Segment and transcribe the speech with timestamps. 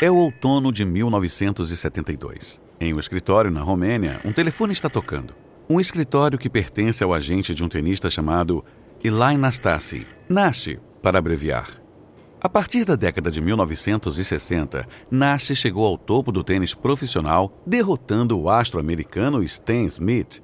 [0.00, 2.60] É o outono de 1972.
[2.80, 5.32] Em um escritório na Romênia, um telefone está tocando.
[5.70, 8.64] Um escritório que pertence ao agente de um tenista chamado
[9.02, 11.80] Eli Nastasi, Nash, para abreviar.
[12.40, 18.50] A partir da década de 1960, Nash chegou ao topo do tênis profissional, derrotando o
[18.50, 20.42] astro americano Stan Smith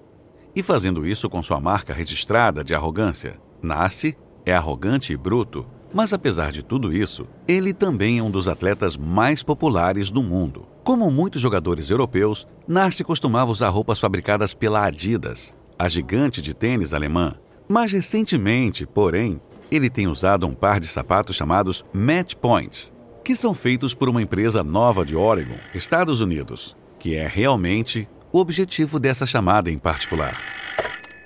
[0.55, 3.37] e fazendo isso com sua marca registrada de arrogância.
[3.61, 4.15] Nash
[4.47, 8.97] é arrogante e bruto, mas apesar de tudo isso, ele também é um dos atletas
[8.97, 10.67] mais populares do mundo.
[10.85, 16.95] Como muitos jogadores europeus, Nash costumava usar roupas fabricadas pela Adidas, a gigante de tênis
[16.95, 17.35] alemã.
[17.69, 19.41] Mais recentemente, porém,
[19.71, 22.93] ele tem usado um par de sapatos chamados Match Points,
[23.25, 28.39] que são feitos por uma empresa nova de Oregon, Estados Unidos, que é realmente o
[28.39, 30.37] objetivo dessa chamada em particular.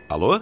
[0.08, 0.40] Alô?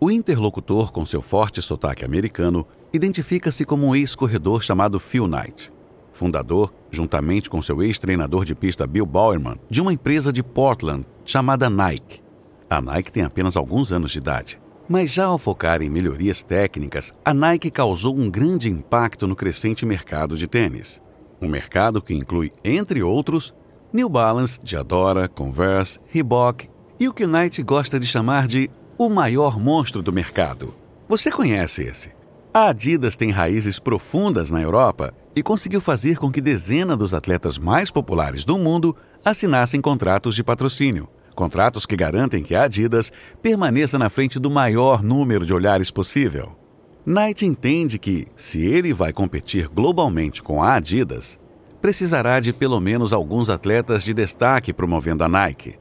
[0.00, 5.72] O interlocutor, com seu forte sotaque americano, identifica-se como um ex-corredor chamado Phil Knight,
[6.12, 11.70] fundador, juntamente com seu ex-treinador de pista Bill Bowerman, de uma empresa de Portland chamada
[11.70, 12.20] Nike.
[12.68, 14.60] A Nike tem apenas alguns anos de idade.
[14.88, 19.84] Mas já ao focar em melhorias técnicas, a Nike causou um grande impacto no crescente
[19.84, 21.00] mercado de tênis.
[21.40, 23.54] Um mercado que inclui, entre outros,
[23.92, 29.58] New Balance, Diadora, Converse, Reebok e o que Knight gosta de chamar de o maior
[29.58, 30.74] monstro do mercado.
[31.08, 32.17] Você conhece esse?
[32.58, 37.56] A Adidas tem raízes profundas na Europa e conseguiu fazer com que dezenas dos atletas
[37.56, 41.08] mais populares do mundo assinassem contratos de patrocínio.
[41.36, 46.58] Contratos que garantem que a Adidas permaneça na frente do maior número de olhares possível.
[47.06, 51.38] Knight entende que, se ele vai competir globalmente com a Adidas,
[51.80, 55.76] precisará de pelo menos alguns atletas de destaque promovendo a Nike.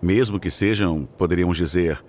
[0.00, 2.00] Mesmo que sejam, poderíamos dizer,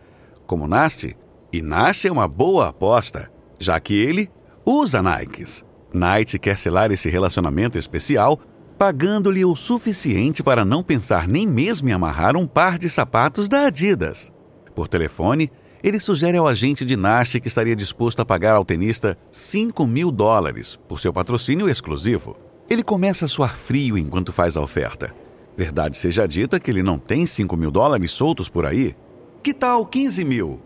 [0.45, 1.17] como Nasty,
[1.52, 3.33] e Nasty é uma boa aposta,
[3.64, 4.30] já que ele
[4.65, 5.65] usa Nikes.
[5.93, 8.39] Knight quer selar esse relacionamento especial
[8.77, 13.67] pagando-lhe o suficiente para não pensar nem mesmo em amarrar um par de sapatos da
[13.67, 14.32] Adidas.
[14.76, 15.52] Por telefone,
[15.83, 20.11] ele sugere ao agente de Nash que estaria disposto a pagar ao tenista 5 mil
[20.11, 22.36] dólares por seu patrocínio exclusivo.
[22.70, 25.14] Ele começa a suar frio enquanto faz a oferta.
[25.55, 28.95] Verdade seja dita que ele não tem 5 mil dólares soltos por aí.
[29.43, 30.60] Que tal 15 mil?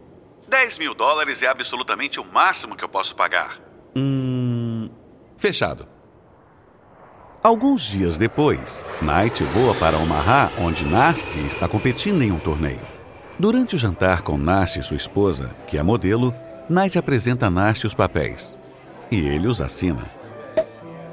[0.50, 3.60] 10 mil dólares é absolutamente o máximo que eu posso pagar.
[3.96, 4.90] Hum.
[5.38, 5.88] Fechado.
[7.44, 12.82] Alguns dias depois, Knight voa para Omaha, onde Nasty está competindo em um torneio.
[13.38, 16.34] Durante o jantar com Nasty e sua esposa, que é modelo,
[16.70, 18.58] Knight apresenta a Nasty os papéis.
[19.12, 20.10] E ele os assina.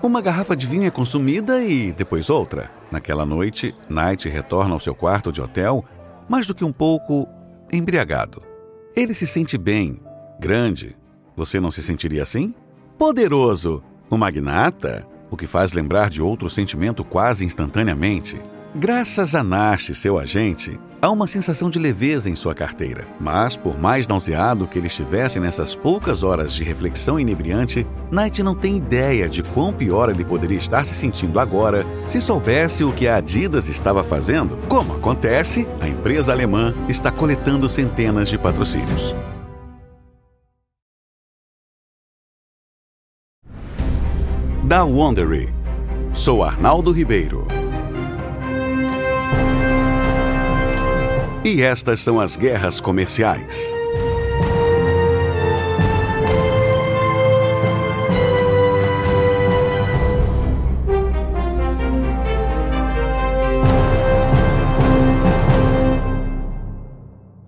[0.02, 2.70] Uma garrafa de vinho é consumida e depois outra.
[2.90, 5.84] Naquela noite, Knight retorna ao seu quarto de hotel,
[6.28, 7.28] mais do que um pouco
[7.72, 8.53] embriagado.
[8.96, 10.00] Ele se sente bem,
[10.38, 10.96] grande.
[11.34, 12.54] Você não se sentiria assim?
[12.96, 18.40] Poderoso, o magnata, o que faz lembrar de outro sentimento quase instantaneamente.
[18.72, 23.06] Graças a Nash, seu agente, há uma sensação de leveza em sua carteira.
[23.20, 28.54] Mas, por mais nauseado que ele estivesse nessas poucas horas de reflexão inebriante, Knight não
[28.54, 33.06] tem ideia de quão pior ele poderia estar se sentindo agora se soubesse o que
[33.06, 34.56] a Adidas estava fazendo.
[34.66, 39.14] Como acontece, a empresa alemã está coletando centenas de patrocínios.
[44.66, 45.52] da Wondery.
[46.14, 47.63] Sou Arnaldo Ribeiro.
[51.44, 53.68] E estas são as guerras comerciais.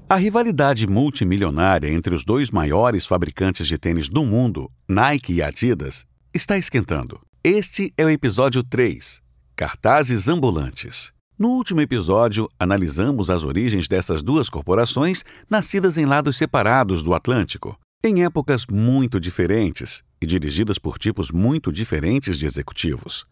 [0.07, 6.05] A rivalidade multimilionária entre os dois maiores fabricantes de tênis do mundo, Nike e Adidas,
[6.35, 7.19] está esquentando.
[7.43, 9.23] Este é o episódio 3
[9.57, 11.16] Cartazes Ambulantes.
[11.39, 17.79] No último episódio, analisamos as origens dessas duas corporações nascidas em lados separados do Atlântico,
[18.03, 23.27] em épocas muito diferentes e dirigidas por tipos muito diferentes de executivos.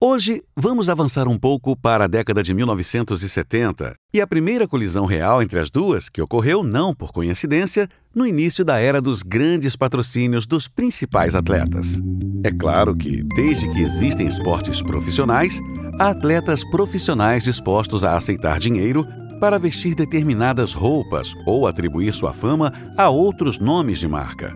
[0.00, 5.42] Hoje, vamos avançar um pouco para a década de 1970 e a primeira colisão real
[5.42, 10.46] entre as duas, que ocorreu, não por coincidência, no início da era dos grandes patrocínios
[10.46, 12.00] dos principais atletas.
[12.42, 15.60] É claro que, desde que existem esportes profissionais,
[16.00, 19.06] há atletas profissionais dispostos a aceitar dinheiro
[19.38, 24.50] para vestir determinadas roupas ou atribuir sua fama a outros nomes de marca.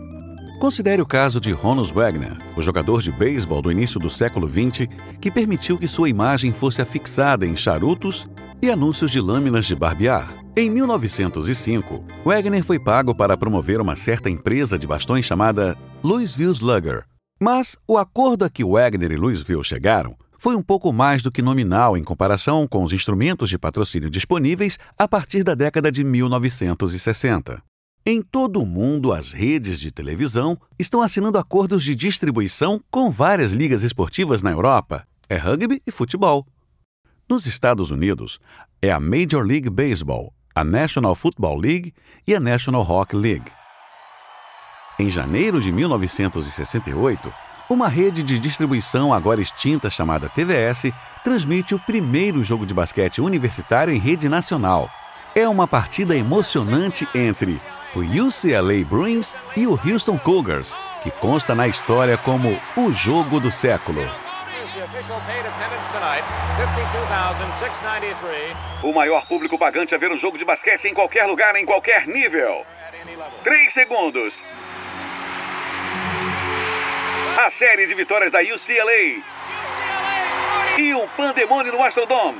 [0.58, 4.88] Considere o caso de Honus Wagner, o jogador de beisebol do início do século XX
[5.20, 8.26] que permitiu que sua imagem fosse afixada em charutos
[8.62, 10.34] e anúncios de lâminas de barbear.
[10.56, 17.04] Em 1905, Wagner foi pago para promover uma certa empresa de bastões chamada Louisville Slugger.
[17.38, 21.42] Mas o acordo a que Wagner e Louisville chegaram foi um pouco mais do que
[21.42, 27.62] nominal em comparação com os instrumentos de patrocínio disponíveis a partir da década de 1960.
[28.06, 33.52] Em todo o mundo, as redes de televisão estão assinando acordos de distribuição com várias
[33.52, 35.06] ligas esportivas na Europa.
[35.26, 36.46] É rugby e futebol.
[37.26, 38.38] Nos Estados Unidos,
[38.82, 41.94] é a Major League Baseball, a National Football League
[42.26, 43.50] e a National Hockey League.
[44.98, 47.32] Em janeiro de 1968,
[47.68, 53.92] uma rede de distribuição agora extinta chamada TVS transmite o primeiro jogo de basquete universitário
[53.92, 54.90] em rede nacional.
[55.34, 57.60] É uma partida emocionante entre
[57.94, 63.50] o UCLA Bruins e o Houston Cougars, que consta na história como o jogo do
[63.50, 64.02] século.
[68.82, 72.06] O maior público pagante a ver um jogo de basquete em qualquer lugar, em qualquer
[72.06, 72.64] nível.
[73.42, 74.42] Três segundos.
[77.36, 79.20] A série de vitórias da UCLA.
[80.78, 82.38] E um pandemônio no Astrodome.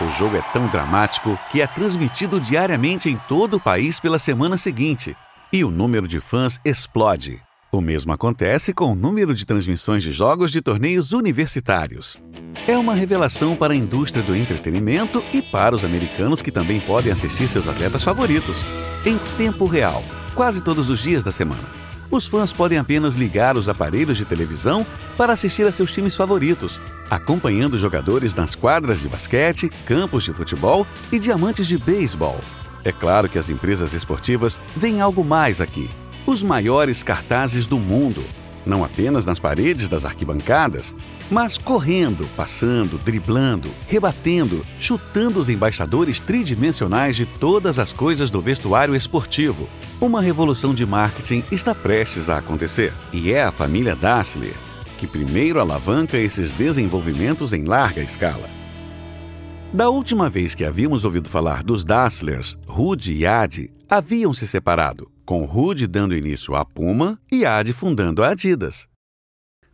[0.00, 4.58] O jogo é tão dramático que é transmitido diariamente em todo o país pela semana
[4.58, 5.16] seguinte.
[5.52, 7.40] E o número de fãs explode.
[7.70, 12.20] O mesmo acontece com o número de transmissões de jogos de torneios universitários.
[12.66, 17.12] É uma revelação para a indústria do entretenimento e para os americanos que também podem
[17.12, 18.58] assistir seus atletas favoritos,
[19.04, 20.02] em tempo real,
[20.36, 24.86] quase todos os dias da semana os fãs podem apenas ligar os aparelhos de televisão
[25.16, 26.80] para assistir a seus times favoritos,
[27.10, 32.40] acompanhando jogadores nas quadras de basquete, campos de futebol e diamantes de beisebol.
[32.84, 35.90] É claro que as empresas esportivas veem algo mais aqui:
[36.26, 38.22] os maiores cartazes do mundo,
[38.66, 40.94] não apenas nas paredes das arquibancadas,
[41.30, 48.94] mas correndo, passando, driblando, rebatendo, chutando os embaixadores tridimensionais de todas as coisas do vestuário
[48.94, 49.68] esportivo.
[50.00, 54.54] Uma revolução de marketing está prestes a acontecer, e é a família Dassler
[54.96, 58.48] que primeiro alavanca esses desenvolvimentos em larga escala.
[59.72, 65.10] Da última vez que havíamos ouvido falar dos Dasslers, Rude e Adi haviam se separado,
[65.26, 68.88] com Rude dando início à Puma e Adi fundando a Adidas.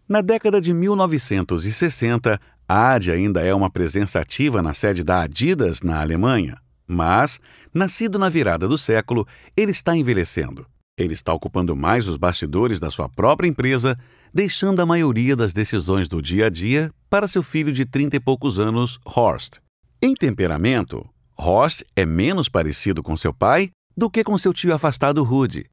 [0.08, 5.82] Na década de 1960, a Adi ainda é uma presença ativa na sede da Adidas
[5.82, 6.56] na Alemanha,
[6.88, 7.38] mas,
[7.72, 10.66] nascido na virada do século, ele está envelhecendo.
[10.99, 13.96] Ele está ocupando mais os bastidores da sua própria empresa,
[14.32, 18.20] deixando a maioria das decisões do dia a dia para seu filho de trinta e
[18.20, 19.58] poucos anos, Horst.
[20.00, 21.06] Em temperamento,
[21.37, 25.66] Horst é menos parecido com seu pai do que com seu tio afastado Rude.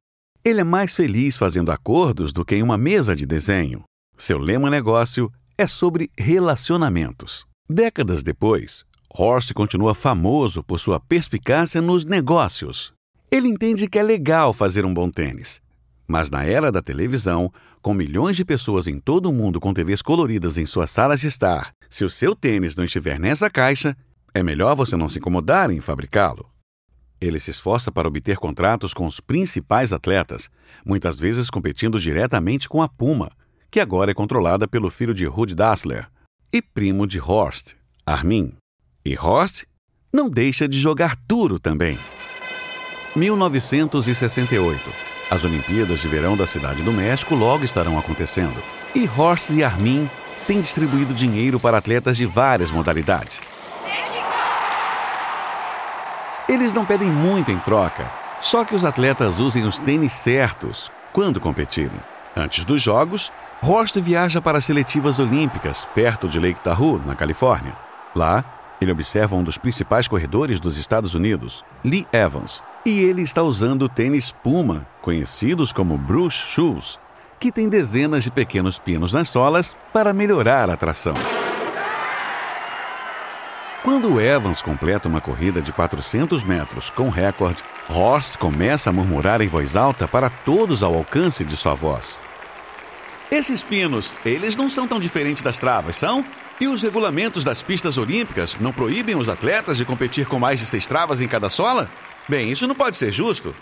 [0.44, 3.82] Ele é mais feliz fazendo acordos do que em uma mesa de desenho.
[4.16, 7.44] Seu lema negócio é sobre relacionamentos.
[7.68, 12.92] Décadas depois, Horst continua famoso por sua perspicácia nos negócios.
[13.30, 15.60] Ele entende que é legal fazer um bom tênis.
[16.08, 20.02] Mas na era da televisão, com milhões de pessoas em todo o mundo com TVs
[20.02, 23.96] coloridas em suas salas de estar, se o seu tênis não estiver nessa caixa,
[24.34, 26.48] é melhor você não se incomodar em fabricá-lo.
[27.20, 30.50] Ele se esforça para obter contratos com os principais atletas,
[30.84, 33.30] muitas vezes competindo diretamente com a Puma,
[33.70, 36.08] que agora é controlada pelo filho de Ruud Dassler
[36.52, 37.74] e primo de Horst,
[38.06, 38.54] Armin.
[39.04, 39.64] E Horst
[40.12, 41.98] não deixa de jogar duro também.
[43.14, 44.90] 1968.
[45.30, 48.60] As Olimpíadas de Verão da Cidade do México logo estarão acontecendo.
[48.94, 50.10] E Horst e Armin
[50.46, 53.40] têm distribuído dinheiro para atletas de várias modalidades.
[56.50, 61.38] Eles não pedem muito em troca, só que os atletas usem os tênis certos quando
[61.38, 62.00] competirem.
[62.36, 63.30] Antes dos Jogos,
[63.62, 67.72] Horst viaja para as seletivas olímpicas, perto de Lake Tahoe, na Califórnia.
[68.16, 68.44] Lá,
[68.80, 73.88] ele observa um dos principais corredores dos Estados Unidos, Lee Evans, e ele está usando
[73.88, 76.98] tênis Puma, conhecidos como Bruce Shoes,
[77.38, 81.14] que tem dezenas de pequenos pinos nas solas para melhorar a tração.
[83.82, 89.48] Quando Evans completa uma corrida de 400 metros com recorde, Horst começa a murmurar em
[89.48, 92.18] voz alta para todos ao alcance de sua voz.
[93.30, 96.22] Esses pinos, eles não são tão diferentes das travas, são?
[96.60, 100.66] E os regulamentos das pistas olímpicas não proíbem os atletas de competir com mais de
[100.66, 101.90] seis travas em cada sola?
[102.28, 103.54] Bem, isso não pode ser justo.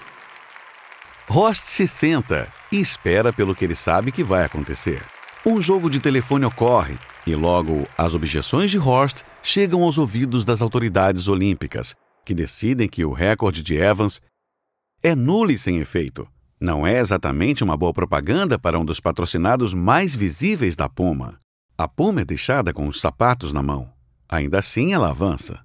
[1.29, 5.01] Rost se senta e espera pelo que ele sabe que vai acontecer.
[5.47, 6.99] Um jogo de telefone ocorre
[7.31, 11.95] e logo as objeções de Horst chegam aos ouvidos das autoridades olímpicas,
[12.25, 14.21] que decidem que o recorde de Evans
[15.03, 16.27] é nulo e sem efeito.
[16.61, 21.39] Não é exatamente uma boa propaganda para um dos patrocinados mais visíveis da Puma.
[21.77, 23.93] A Puma é deixada com os sapatos na mão.
[24.29, 25.65] Ainda assim, ela avança.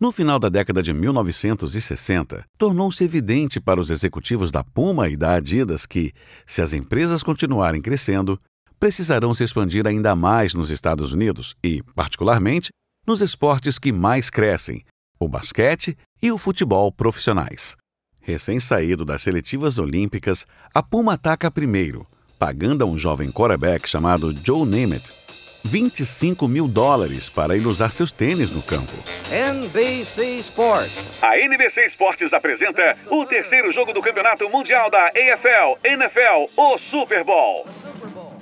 [0.00, 5.34] No final da década de 1960, tornou-se evidente para os executivos da Puma e da
[5.34, 6.12] Adidas que,
[6.46, 8.40] se as empresas continuarem crescendo,
[8.78, 12.70] precisarão se expandir ainda mais nos Estados Unidos e, particularmente,
[13.06, 14.84] nos esportes que mais crescem,
[15.18, 17.76] o basquete e o futebol profissionais.
[18.20, 22.06] Recém-saído das seletivas olímpicas, a Puma ataca primeiro,
[22.38, 25.23] pagando a um jovem quarterback chamado Joe Namath
[25.64, 28.92] 25 mil dólares para ele usar seus tênis no campo.
[29.30, 30.92] NBC Sports.
[31.22, 37.24] A NBC Esportes apresenta o terceiro jogo do Campeonato Mundial da AFL, NFL, o Super
[37.24, 37.66] Bowl.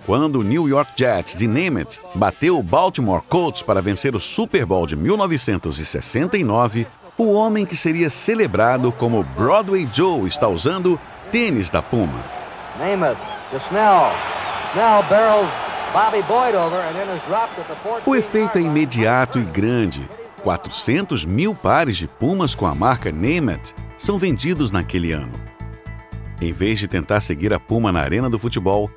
[0.04, 4.66] Quando o New York Jets de Namath bateu o Baltimore Colts para vencer o Super
[4.66, 10.98] Bowl de 1969, o homem que seria celebrado como Broadway Joe está usando
[11.30, 12.24] tênis da Puma.
[12.80, 13.16] Namath
[13.52, 14.10] to Snell.
[14.72, 18.62] Snell barrels Bobby Boyd over and then is dropped at the 14 O efeito é
[18.62, 20.08] imediato e grande.
[20.42, 25.38] 400 mil pares de Pumas com a marca Namath são vendidos naquele ano.
[26.40, 28.90] Em vez de tentar seguir a Puma na arena do futebol,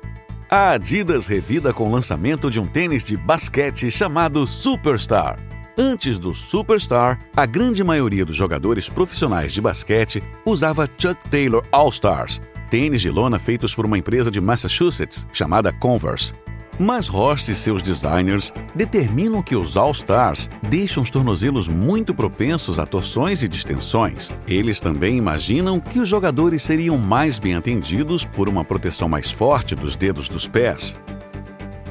[0.50, 5.38] a Adidas revida com o lançamento de um tênis de basquete chamado Superstar.
[5.78, 12.40] Antes do Superstar, a grande maioria dos jogadores profissionais de basquete usava Chuck Taylor All-Stars,
[12.70, 16.32] tênis de lona feitos por uma empresa de Massachusetts chamada Converse.
[16.78, 22.84] Mas Horst e seus designers determinam que os All-Stars deixam os tornozelos muito propensos a
[22.84, 24.30] torções e distensões.
[24.46, 29.74] Eles também imaginam que os jogadores seriam mais bem atendidos por uma proteção mais forte
[29.74, 30.98] dos dedos dos pés.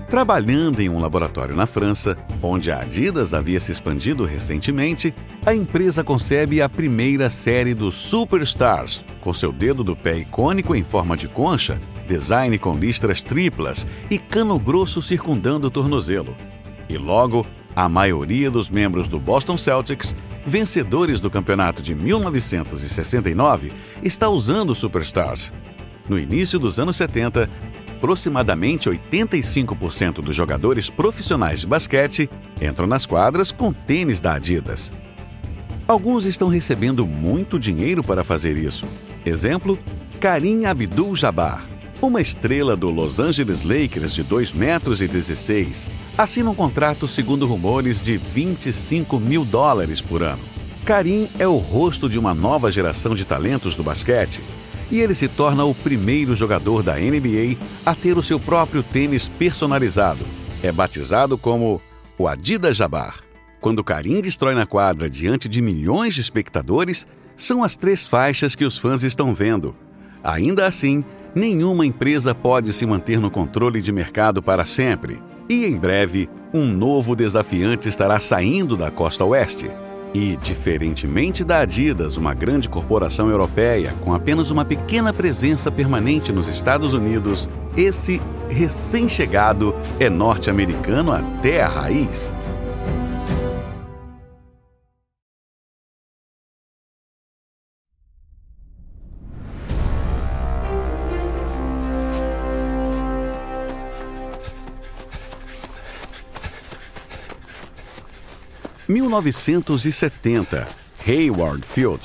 [0.08, 6.04] Trabalhando em um laboratório na França, onde a Adidas havia se expandido recentemente, a empresa
[6.04, 11.28] concebe a primeira série dos Superstars, com seu dedo do pé icônico em forma de
[11.28, 16.36] concha design com listras triplas e cano grosso circundando o tornozelo.
[16.90, 17.46] E logo,
[17.76, 25.52] a maioria dos membros do Boston Celtics, vencedores do campeonato de 1969, está usando Superstars.
[26.08, 27.50] No início dos anos 70,
[27.96, 32.30] aproximadamente 85% dos jogadores profissionais de basquete
[32.62, 34.94] entram nas quadras com tênis da Adidas.
[35.88, 38.86] Alguns estão recebendo muito dinheiro para fazer isso.
[39.26, 39.78] Exemplo,
[40.20, 41.68] Karim Abdul-Jabbar,
[42.06, 47.48] uma estrela do Los Angeles Lakers de 2 metros e 16 assina um contrato, segundo
[47.48, 50.42] rumores, de 25 mil dólares por ano.
[50.86, 54.42] Karim é o rosto de uma nova geração de talentos do basquete
[54.92, 59.28] e ele se torna o primeiro jogador da NBA a ter o seu próprio tênis
[59.28, 60.26] personalizado.
[60.62, 61.82] É batizado como
[62.18, 63.20] o Adidas Jabbar.
[63.60, 68.64] Quando Karim destrói na quadra diante de milhões de espectadores, são as três faixas que
[68.64, 69.76] os fãs estão vendo.
[70.24, 71.04] Ainda assim,
[71.36, 75.22] nenhuma empresa pode se manter no controle de mercado para sempre.
[75.50, 79.70] E em breve, um novo desafiante estará saindo da costa oeste.
[80.14, 86.48] E, diferentemente da Adidas, uma grande corporação europeia com apenas uma pequena presença permanente nos
[86.48, 92.34] Estados Unidos, esse recém-chegado é norte-americano até a raiz.
[108.96, 110.66] 1970,
[111.06, 112.02] Hayward Field,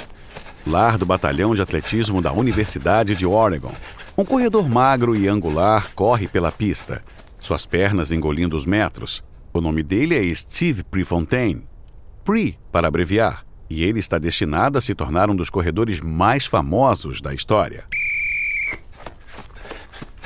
[0.67, 3.73] lar do batalhão de atletismo da Universidade de Oregon.
[4.19, 7.05] Um corredor magro e angular corre pela pista,
[7.39, 9.23] suas pernas engolindo os metros.
[9.53, 11.65] O nome dele é Steve Prefontaine,
[12.25, 17.21] Pre para abreviar, e ele está destinado a se tornar um dos corredores mais famosos
[17.21, 17.85] da história.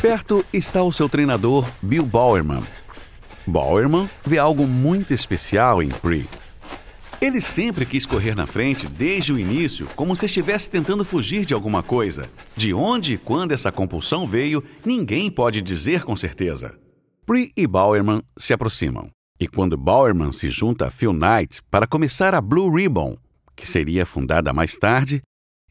[0.00, 2.62] Perto está o seu treinador Bill Bowerman.
[3.46, 6.26] Bowerman vê algo muito especial em Pre
[7.24, 11.54] ele sempre quis correr na frente desde o início, como se estivesse tentando fugir de
[11.54, 12.30] alguma coisa.
[12.54, 16.78] De onde e quando essa compulsão veio, ninguém pode dizer com certeza.
[17.24, 19.08] Pri e Bowerman se aproximam.
[19.40, 23.16] E quando Bowerman se junta a Phil Knight para começar a Blue Ribbon,
[23.56, 25.22] que seria fundada mais tarde,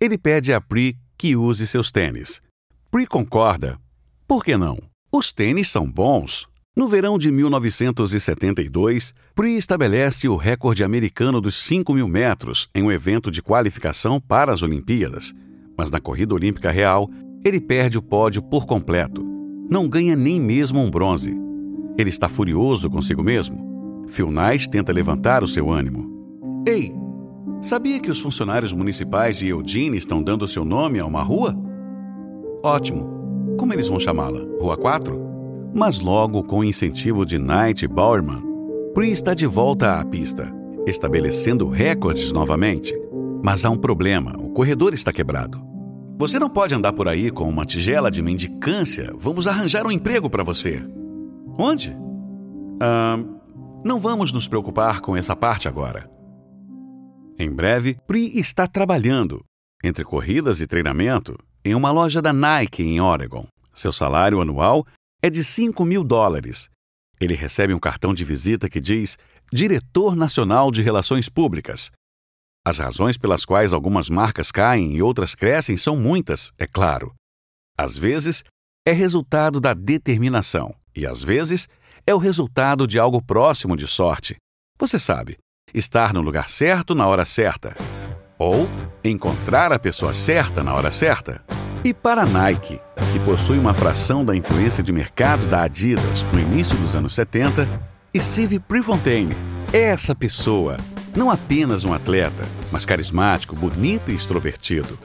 [0.01, 2.41] ele pede a Pri que use seus tênis.
[2.89, 3.79] Pri concorda.
[4.27, 4.77] Por que não?
[5.11, 6.47] Os tênis são bons.
[6.75, 12.91] No verão de 1972, Pri estabelece o recorde americano dos 5 mil metros em um
[12.91, 15.33] evento de qualificação para as Olimpíadas.
[15.77, 17.07] Mas na corrida olímpica real,
[17.45, 19.23] ele perde o pódio por completo.
[19.69, 21.37] Não ganha nem mesmo um bronze.
[21.95, 24.05] Ele está furioso consigo mesmo.
[24.07, 26.11] Phil Knight tenta levantar o seu ânimo.
[26.67, 26.91] Ei,
[27.61, 31.55] sabia que os funcionários municipais de Eugene estão dando seu nome a uma rua?
[32.63, 33.55] Ótimo.
[33.59, 34.39] Como eles vão chamá-la?
[34.59, 35.22] Rua 4?
[35.75, 38.43] Mas logo, com o incentivo de Knight Bowerman,
[38.93, 40.53] Pri está de volta à pista,
[40.85, 42.93] estabelecendo recordes novamente.
[43.43, 45.59] Mas há um problema: o corredor está quebrado.
[46.19, 49.11] Você não pode andar por aí com uma tigela de mendicância.
[49.17, 50.85] Vamos arranjar um emprego para você.
[51.57, 51.97] Onde?
[52.79, 53.17] Ah,
[53.83, 56.09] não vamos nos preocupar com essa parte agora.
[57.37, 59.43] Em breve, Pri está trabalhando,
[59.83, 63.45] entre corridas e treinamento, em uma loja da Nike em Oregon.
[63.73, 64.85] Seu salário anual
[65.23, 66.69] é de 5 mil dólares.
[67.17, 69.17] Ele recebe um cartão de visita que diz
[69.53, 71.89] Diretor Nacional de Relações Públicas.
[72.65, 77.13] As razões pelas quais algumas marcas caem e outras crescem são muitas, é claro.
[77.77, 78.43] Às vezes,
[78.85, 81.69] é resultado da determinação, e às vezes,
[82.05, 84.35] é o resultado de algo próximo de sorte.
[84.77, 85.37] Você sabe,
[85.73, 87.77] estar no lugar certo na hora certa.
[88.37, 88.67] Ou
[89.01, 91.41] encontrar a pessoa certa na hora certa.
[91.81, 92.81] E para a Nike,
[93.11, 97.67] que possui uma fração da influência de mercado da Adidas no início dos anos 70,
[98.15, 99.35] Steve Prefontaine
[99.71, 100.77] é essa pessoa.
[101.15, 104.97] Não apenas um atleta, mas carismático, bonito e extrovertido.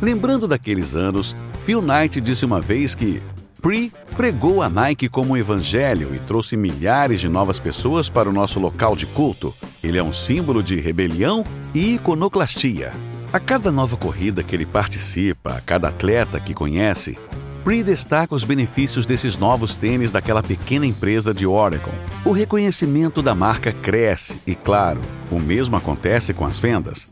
[0.00, 1.34] Lembrando daqueles anos,
[1.64, 3.22] Phil Knight disse uma vez que
[3.60, 8.32] Pre pregou a Nike como um evangelho e trouxe milhares de novas pessoas para o
[8.32, 9.54] nosso local de culto.
[9.82, 12.92] Ele é um símbolo de rebelião e iconoclastia.
[13.32, 17.18] A cada nova corrida que ele participa, a cada atleta que conhece,
[17.64, 21.94] Pre destaca os benefícios desses novos tênis daquela pequena empresa de Oregon.
[22.22, 27.08] O reconhecimento da marca cresce e, claro, o mesmo acontece com as vendas.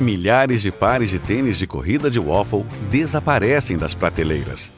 [0.00, 4.72] Milhares de pares de tênis de corrida de waffle desaparecem das prateleiras.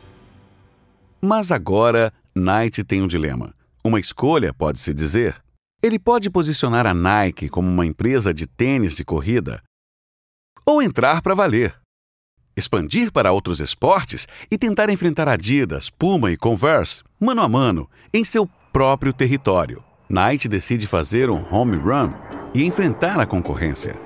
[1.22, 3.54] Mas agora, Knight tem um dilema.
[3.84, 5.36] Uma escolha, pode-se dizer.
[5.80, 9.62] Ele pode posicionar a Nike como uma empresa de tênis de corrida
[10.66, 11.72] ou entrar para valer.
[12.58, 18.24] Expandir para outros esportes e tentar enfrentar Adidas, Puma e Converse, mano a mano, em
[18.24, 19.84] seu próprio território.
[20.08, 22.14] Knight decide fazer um home run
[22.54, 24.00] e enfrentar a concorrência.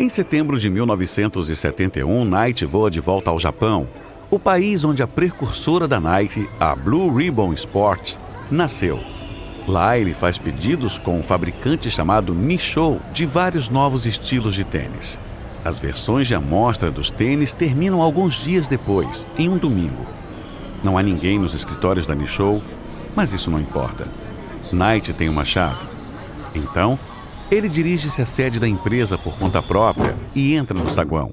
[0.00, 3.86] Em setembro de 1971, Knight voa de volta ao Japão,
[4.30, 8.18] o país onde a precursora da Nike, a Blue Ribbon Sports,
[8.50, 9.15] nasceu.
[9.66, 15.18] Lá ele faz pedidos com um fabricante chamado Nishou de vários novos estilos de tênis.
[15.64, 20.06] As versões de amostra dos tênis terminam alguns dias depois, em um domingo.
[20.84, 22.62] Não há ninguém nos escritórios da Nishou,
[23.16, 24.06] mas isso não importa.
[24.72, 25.84] Knight tem uma chave.
[26.54, 26.96] Então,
[27.50, 31.32] ele dirige-se à sede da empresa por conta própria e entra no saguão.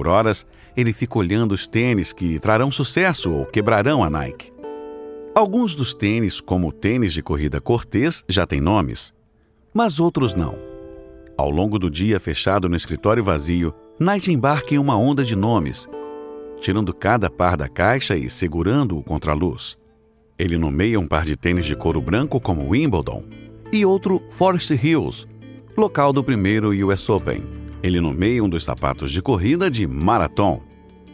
[0.00, 4.50] Por horas, ele fica olhando os tênis que trarão sucesso ou quebrarão a Nike.
[5.34, 9.12] Alguns dos tênis, como o tênis de corrida Cortez, já têm nomes,
[9.74, 10.56] mas outros não.
[11.36, 15.86] Ao longo do dia fechado no escritório vazio, Knight embarca em uma onda de nomes
[16.58, 19.76] tirando cada par da caixa e segurando-o contra a luz.
[20.38, 23.22] Ele nomeia um par de tênis de couro branco como Wimbledon
[23.70, 25.26] e outro Forest Hills,
[25.76, 27.59] local do primeiro US Open.
[27.82, 30.60] Ele nomeia um dos sapatos de corrida de Marathon.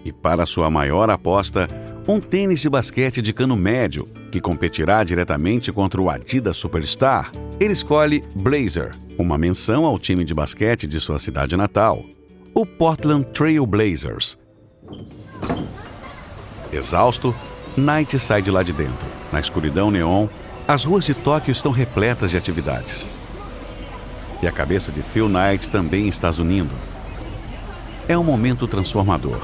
[0.05, 1.69] E para sua maior aposta,
[2.07, 7.33] um tênis de basquete de cano médio, que competirá diretamente contra o Adidas Superstar.
[7.59, 12.05] Ele escolhe Blazer, uma menção ao time de basquete de sua cidade natal,
[12.55, 14.39] o Portland Trail Blazers,
[16.73, 17.35] Exausto,
[17.77, 19.07] Knight sai de lá de dentro.
[19.33, 20.29] Na escuridão neon,
[20.67, 23.11] as ruas de Tóquio estão repletas de atividades.
[24.43, 26.75] E a cabeça de Phil Knight também está zunindo.
[28.09, 29.41] É um momento transformador.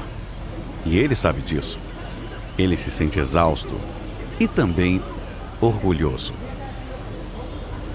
[0.85, 1.79] E ele sabe disso.
[2.57, 3.75] Ele se sente exausto
[4.39, 5.01] e também
[5.59, 6.33] orgulhoso.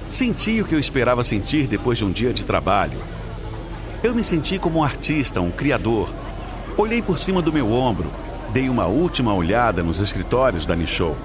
[0.09, 2.99] Senti o que eu esperava sentir depois de um dia de trabalho.
[4.03, 6.09] Eu me senti como um artista, um criador,
[6.79, 8.09] Olhei por cima do meu ombro,
[8.53, 11.17] dei uma última olhada nos escritórios da Nishou.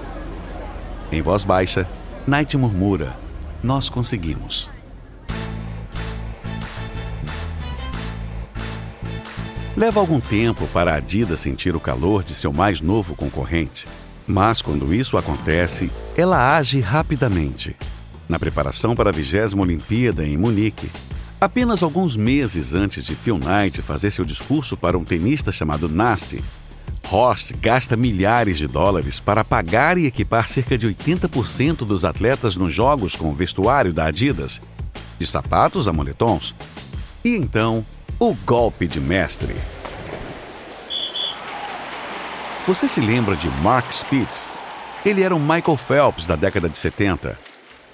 [1.12, 1.88] Em voz baixa,
[2.26, 3.16] Knight murmura:
[3.62, 4.73] Nós conseguimos.
[9.76, 13.88] Leva algum tempo para a Adidas sentir o calor de seu mais novo concorrente.
[14.26, 17.76] Mas quando isso acontece, ela age rapidamente.
[18.28, 20.90] Na preparação para a vigésima Olimpíada em Munique,
[21.44, 26.42] Apenas alguns meses antes de Phil Knight fazer seu discurso para um tenista chamado Nasty,
[27.10, 32.72] Horst gasta milhares de dólares para pagar e equipar cerca de 80% dos atletas nos
[32.72, 34.58] jogos com o vestuário da Adidas,
[35.18, 36.54] de sapatos a moletons.
[37.22, 37.84] E então,
[38.18, 39.54] o golpe de mestre.
[42.66, 44.50] Você se lembra de Mark Spitz?
[45.04, 47.38] Ele era um Michael Phelps da década de 70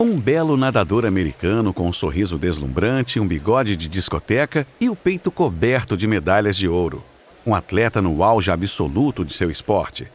[0.01, 5.31] um belo nadador americano com um sorriso deslumbrante, um bigode de discoteca e o peito
[5.31, 7.05] coberto de medalhas de ouro.
[7.45, 10.11] Um atleta no auge absoluto de seu esporte.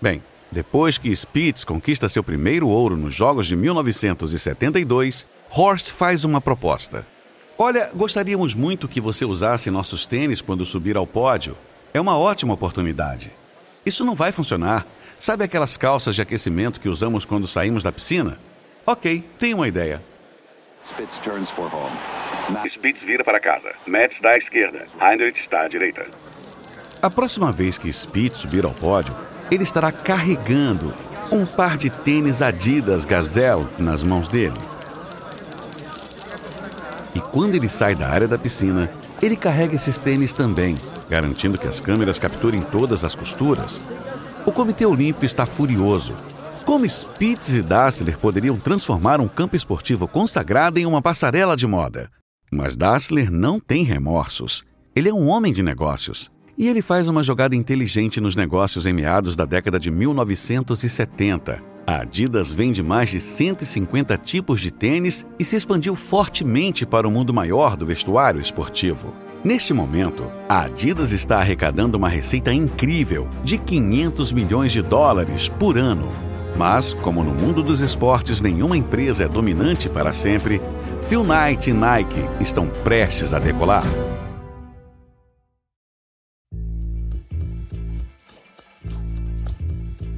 [0.00, 6.40] Bem, Depois que Spitz conquista seu primeiro ouro nos Jogos de 1972, Horst faz uma
[6.40, 7.04] proposta.
[7.56, 11.56] Olha, gostaríamos muito que você usasse nossos tênis quando subir ao pódio.
[11.92, 13.30] É uma ótima oportunidade.
[13.86, 14.84] Isso não vai funcionar.
[15.18, 18.38] Sabe aquelas calças de aquecimento que usamos quando saímos da piscina?
[18.84, 20.02] Ok, tenho uma ideia.
[20.90, 21.96] Spitz turns for home.
[22.50, 23.72] Matt Spitz vira para casa.
[23.86, 24.86] Metz dá à esquerda.
[25.00, 26.06] Heinrich está à direita.
[27.00, 29.14] A próxima vez que Spitz subir ao pódio,
[29.50, 30.92] ele estará carregando
[31.30, 34.58] um par de tênis Adidas Gazelle nas mãos dele.
[37.14, 38.90] E quando ele sai da área da piscina,
[39.22, 40.76] ele carrega esses tênis também,
[41.08, 43.80] garantindo que as câmeras capturem todas as costuras.
[44.44, 46.14] O Comitê Olímpico está furioso.
[46.64, 52.10] Como Spitz e Dassler poderiam transformar um campo esportivo consagrado em uma passarela de moda?
[52.50, 54.64] Mas Dassler não tem remorsos.
[54.94, 56.30] Ele é um homem de negócios.
[56.56, 61.73] E ele faz uma jogada inteligente nos negócios em meados da década de 1970.
[61.86, 67.10] A Adidas vende mais de 150 tipos de tênis e se expandiu fortemente para o
[67.10, 69.14] mundo maior do vestuário esportivo.
[69.44, 75.76] Neste momento, a Adidas está arrecadando uma receita incrível de 500 milhões de dólares por
[75.76, 76.10] ano.
[76.56, 80.62] Mas, como no mundo dos esportes nenhuma empresa é dominante para sempre,
[81.06, 83.84] Phil Knight e Nike estão prestes a decolar.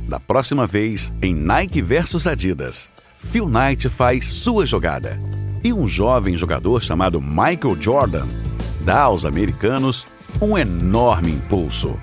[0.09, 2.89] Da próxima vez, em Nike versus Adidas,
[3.19, 5.21] Phil Knight faz sua jogada.
[5.65, 8.27] E um jovem jogador chamado Michael Jordan
[8.83, 10.07] dá aos americanos
[10.41, 11.99] um enorme impulso.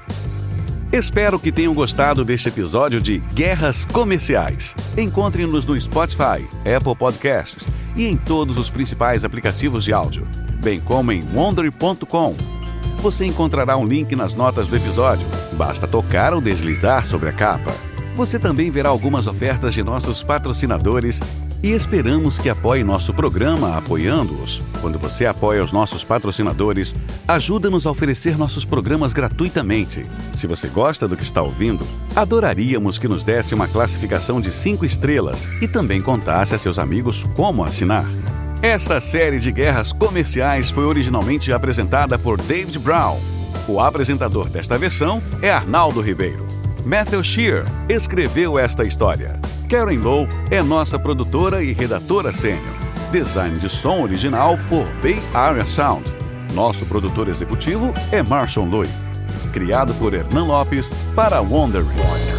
[0.92, 4.76] Espero que tenham gostado deste episódio de Guerras Comerciais.
[4.98, 10.28] Encontre-nos no Spotify, Apple Podcasts e em todos os principais aplicativos de áudio,
[10.62, 12.36] bem como em wonder.com.
[12.98, 15.26] Você encontrará um link nas notas do episódio.
[15.54, 17.74] Basta tocar ou deslizar sobre a capa.
[18.16, 21.20] Você também verá algumas ofertas de nossos patrocinadores
[21.64, 24.62] e esperamos que apoie nosso programa apoiando-os.
[24.82, 26.94] Quando você apoia os nossos patrocinadores,
[27.28, 30.06] ajuda-nos a oferecer nossos programas gratuitamente.
[30.34, 34.86] Se você gosta do que está ouvindo, adoraríamos que nos desse uma classificação de 5
[34.86, 38.06] estrelas e também contasse a seus amigos como assinar.
[38.62, 43.20] Esta série de guerras comerciais foi originalmente apresentada por David Brown.
[43.68, 46.53] O apresentador desta versão é Arnaldo Ribeiro.
[46.86, 49.40] Matthew Shear escreveu esta história.
[49.70, 52.76] Karen Lowe é nossa produtora e redatora sênior.
[53.10, 56.04] Design de som original por Bay Area Sound.
[56.54, 58.92] Nosso produtor executivo é Marshall Louis.
[59.54, 62.33] Criado por Hernan Lopes para Wondering.